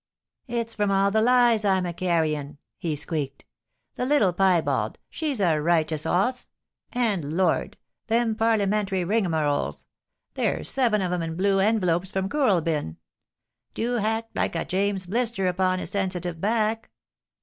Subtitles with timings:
[0.29, 3.45] * It's from all the lies I'm a carryin',' he squeaked.
[3.69, 6.49] * The little piebald, she's a righteous 'oss;
[6.91, 7.77] and Lord!
[8.07, 9.85] them Parlia mentary rigmaroles—
[10.33, 12.95] there's seven of 'cm in blue envelopes from Kooralbyn—
[13.75, 16.89] do hact like a James's blister upon a sensitive back.'